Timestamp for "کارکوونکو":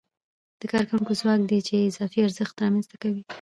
0.71-1.13